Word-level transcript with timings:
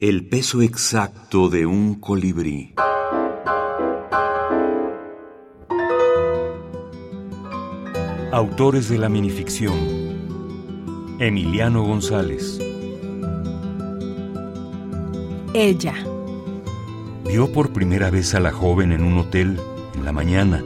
El 0.00 0.28
peso 0.28 0.62
exacto 0.62 1.48
de 1.48 1.66
un 1.66 1.96
colibrí. 1.96 2.72
Autores 8.30 8.88
de 8.90 8.96
la 8.96 9.08
minificción. 9.08 9.74
Emiliano 11.18 11.82
González. 11.82 12.60
Ella. 15.52 15.94
Vio 17.26 17.50
por 17.52 17.72
primera 17.72 18.08
vez 18.10 18.36
a 18.36 18.38
la 18.38 18.52
joven 18.52 18.92
en 18.92 19.02
un 19.02 19.18
hotel 19.18 19.58
en 19.96 20.04
la 20.04 20.12
mañana, 20.12 20.62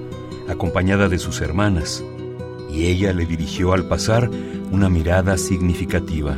acompañada 0.46 1.09
de 1.09 1.19
sus 1.19 1.41
hermanas, 1.41 2.05
y 2.71 2.85
ella 2.85 3.14
le 3.14 3.25
dirigió 3.25 3.73
al 3.73 3.89
pasar 3.89 4.29
una 4.71 4.91
mirada 4.91 5.39
significativa. 5.39 6.37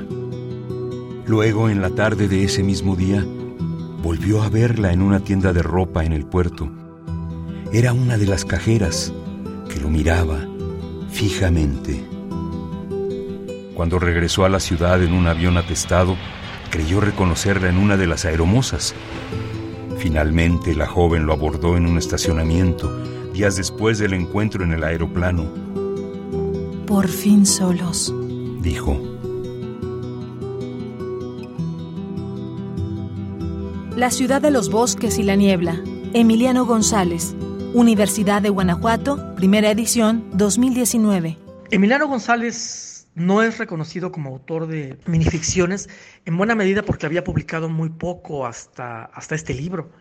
Luego, 1.26 1.70
en 1.70 1.80
la 1.80 1.90
tarde 1.90 2.28
de 2.28 2.44
ese 2.44 2.62
mismo 2.62 2.96
día, 2.96 3.24
volvió 4.02 4.42
a 4.42 4.50
verla 4.50 4.92
en 4.92 5.00
una 5.00 5.20
tienda 5.20 5.54
de 5.54 5.62
ropa 5.62 6.04
en 6.04 6.12
el 6.12 6.26
puerto. 6.26 6.70
Era 7.72 7.94
una 7.94 8.18
de 8.18 8.26
las 8.26 8.44
cajeras 8.44 9.12
que 9.72 9.80
lo 9.80 9.88
miraba 9.88 10.46
fijamente. 11.10 12.04
Cuando 13.74 13.98
regresó 13.98 14.44
a 14.44 14.50
la 14.50 14.60
ciudad 14.60 15.02
en 15.02 15.14
un 15.14 15.26
avión 15.26 15.56
atestado, 15.56 16.16
creyó 16.70 17.00
reconocerla 17.00 17.70
en 17.70 17.78
una 17.78 17.96
de 17.96 18.06
las 18.06 18.26
aeromosas. 18.26 18.94
Finalmente, 19.98 20.74
la 20.74 20.86
joven 20.86 21.24
lo 21.24 21.32
abordó 21.32 21.78
en 21.78 21.86
un 21.86 21.96
estacionamiento, 21.96 22.94
días 23.32 23.56
después 23.56 23.98
del 23.98 24.12
encuentro 24.12 24.62
en 24.62 24.72
el 24.72 24.84
aeroplano. 24.84 25.46
Por 26.86 27.08
fin 27.08 27.46
solos, 27.46 28.14
dijo. 28.60 29.13
La 33.96 34.10
ciudad 34.10 34.42
de 34.42 34.50
los 34.50 34.70
bosques 34.70 35.18
y 35.18 35.22
la 35.22 35.36
niebla. 35.36 35.80
Emiliano 36.14 36.66
González. 36.66 37.36
Universidad 37.74 38.42
de 38.42 38.48
Guanajuato, 38.48 39.36
primera 39.36 39.70
edición, 39.70 40.28
2019. 40.32 41.38
Emiliano 41.70 42.08
González 42.08 43.06
no 43.14 43.40
es 43.44 43.56
reconocido 43.58 44.10
como 44.10 44.30
autor 44.30 44.66
de 44.66 44.98
minificciones 45.06 45.88
en 46.24 46.36
buena 46.36 46.56
medida 46.56 46.82
porque 46.82 47.06
había 47.06 47.22
publicado 47.22 47.68
muy 47.68 47.88
poco 47.88 48.46
hasta, 48.46 49.04
hasta 49.04 49.36
este 49.36 49.54
libro. 49.54 49.92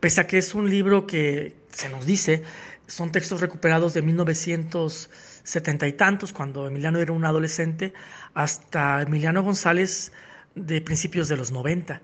Pese 0.00 0.20
a 0.20 0.26
que 0.26 0.36
es 0.36 0.54
un 0.54 0.68
libro 0.68 1.06
que, 1.06 1.56
se 1.70 1.88
nos 1.88 2.04
dice, 2.04 2.42
son 2.86 3.10
textos 3.10 3.40
recuperados 3.40 3.94
de 3.94 4.02
1970 4.02 5.88
y 5.88 5.92
tantos, 5.94 6.34
cuando 6.34 6.66
Emiliano 6.66 6.98
era 6.98 7.12
un 7.12 7.24
adolescente, 7.24 7.94
hasta 8.34 9.00
Emiliano 9.00 9.42
González 9.42 10.12
de 10.54 10.82
principios 10.82 11.28
de 11.28 11.38
los 11.38 11.52
90. 11.52 12.02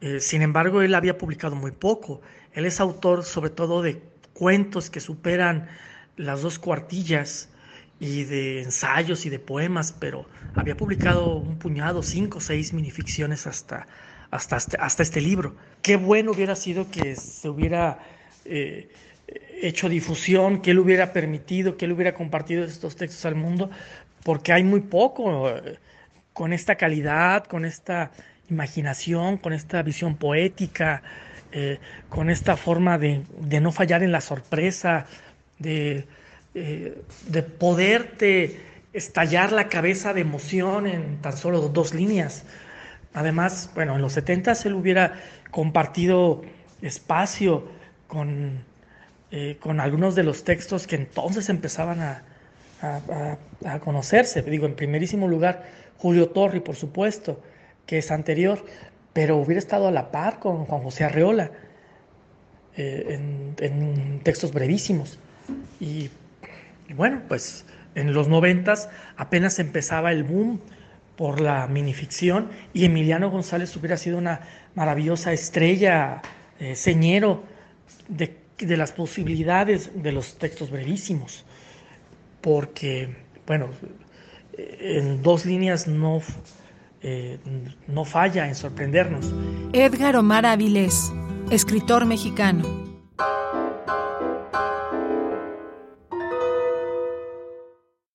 Eh, 0.00 0.20
sin 0.20 0.42
embargo, 0.42 0.82
él 0.82 0.94
había 0.94 1.18
publicado 1.18 1.56
muy 1.56 1.72
poco. 1.72 2.20
Él 2.52 2.66
es 2.66 2.80
autor 2.80 3.24
sobre 3.24 3.50
todo 3.50 3.82
de 3.82 4.02
cuentos 4.32 4.90
que 4.90 5.00
superan 5.00 5.68
las 6.16 6.42
dos 6.42 6.58
cuartillas 6.58 7.48
y 7.98 8.24
de 8.24 8.62
ensayos 8.62 9.24
y 9.26 9.30
de 9.30 9.38
poemas, 9.38 9.92
pero 9.92 10.26
había 10.54 10.76
publicado 10.76 11.36
un 11.36 11.58
puñado, 11.58 12.02
cinco 12.02 12.38
o 12.38 12.40
seis 12.40 12.72
minificciones 12.72 13.46
hasta, 13.46 13.86
hasta, 14.30 14.56
este, 14.56 14.76
hasta 14.80 15.02
este 15.02 15.20
libro. 15.20 15.56
Qué 15.82 15.96
bueno 15.96 16.32
hubiera 16.32 16.56
sido 16.56 16.90
que 16.90 17.16
se 17.16 17.48
hubiera 17.48 17.98
eh, 18.44 18.90
hecho 19.60 19.88
difusión, 19.88 20.60
que 20.60 20.72
él 20.72 20.78
hubiera 20.78 21.12
permitido, 21.12 21.76
que 21.76 21.86
él 21.86 21.92
hubiera 21.92 22.14
compartido 22.14 22.64
estos 22.64 22.96
textos 22.96 23.24
al 23.26 23.34
mundo, 23.34 23.70
porque 24.22 24.52
hay 24.52 24.64
muy 24.64 24.80
poco 24.80 25.48
eh, 25.50 25.78
con 26.32 26.52
esta 26.52 26.76
calidad, 26.76 27.44
con 27.44 27.64
esta 27.64 28.12
imaginación, 28.50 29.38
con 29.38 29.52
esta 29.52 29.82
visión 29.82 30.16
poética, 30.16 31.02
eh, 31.52 31.78
con 32.08 32.30
esta 32.30 32.56
forma 32.56 32.98
de, 32.98 33.24
no 33.60 33.72
fallar 33.72 34.02
en 34.02 34.12
la 34.12 34.20
sorpresa, 34.20 35.06
de, 35.58 36.06
eh, 36.54 37.02
de 37.28 37.42
poderte 37.42 38.60
estallar 38.92 39.52
la 39.52 39.68
cabeza 39.68 40.14
de 40.14 40.22
emoción 40.22 40.86
en 40.86 41.20
tan 41.20 41.36
solo 41.36 41.68
dos 41.68 41.94
líneas. 41.94 42.44
Además, 43.14 43.70
bueno, 43.74 43.96
en 43.96 44.02
los 44.02 44.12
70 44.14 44.52
él 44.64 44.74
hubiera 44.74 45.14
compartido 45.50 46.42
espacio 46.82 47.68
con, 48.06 48.64
eh, 49.30 49.56
con 49.60 49.80
algunos 49.80 50.14
de 50.14 50.22
los 50.22 50.44
textos 50.44 50.86
que 50.86 50.96
entonces 50.96 51.48
empezaban 51.48 52.00
a, 52.00 52.22
a, 52.82 53.38
a, 53.64 53.80
conocerse. 53.80 54.42
Digo, 54.42 54.66
en 54.66 54.74
primerísimo 54.74 55.28
lugar, 55.28 55.64
Julio 55.98 56.28
Torri, 56.28 56.60
por 56.60 56.76
supuesto, 56.76 57.40
que 57.86 57.98
es 57.98 58.10
anterior, 58.10 58.64
pero 59.12 59.36
hubiera 59.38 59.58
estado 59.58 59.88
a 59.88 59.90
la 59.90 60.10
par 60.10 60.40
con 60.40 60.66
Juan 60.66 60.82
José 60.82 61.04
Arreola 61.04 61.50
eh, 62.76 63.18
en, 63.58 64.20
textos 64.22 64.52
brevísimos. 64.52 65.18
Y, 65.80 66.10
bueno, 66.94 67.22
pues 67.28 67.64
en 67.94 68.12
los 68.12 68.28
noventas 68.28 68.90
apenas 69.16 69.58
empezaba 69.58 70.12
el 70.12 70.24
boom 70.24 70.60
por 71.16 71.40
la 71.40 71.66
minificción 71.66 72.50
y 72.74 72.84
Emiliano 72.84 73.30
González 73.30 73.74
hubiera 73.76 73.96
sido 73.96 74.18
una 74.18 74.40
maravillosa 74.74 75.32
estrella, 75.32 76.20
eh, 76.60 76.76
señero 76.76 77.42
de, 78.08 78.36
de 78.58 78.76
las 78.76 78.92
posibilidades 78.92 79.90
de 80.02 80.12
los 80.12 80.36
textos 80.36 80.70
brevísimos, 80.70 81.46
porque, 82.42 83.16
bueno, 83.46 83.70
en 84.58 85.22
dos 85.22 85.46
líneas 85.46 85.86
no 85.86 86.20
eh, 87.08 87.38
no 87.86 88.04
falla 88.04 88.48
en 88.48 88.56
sorprendernos. 88.56 89.32
Edgar 89.72 90.16
Omar 90.16 90.44
Avilés, 90.44 91.12
escritor 91.50 92.04
mexicano. 92.04 92.85